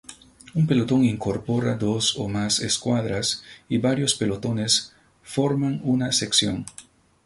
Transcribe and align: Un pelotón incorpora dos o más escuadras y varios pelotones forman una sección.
Un 0.59 0.63
pelotón 0.69 1.01
incorpora 1.13 1.77
dos 1.85 2.03
o 2.17 2.27
más 2.27 2.59
escuadras 2.59 3.43
y 3.69 3.77
varios 3.77 4.15
pelotones 4.15 4.93
forman 5.21 5.79
una 5.83 6.11
sección. 6.11 6.65